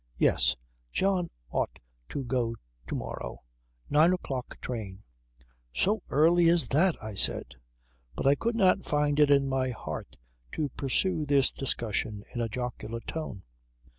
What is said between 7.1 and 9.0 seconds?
said. But I could not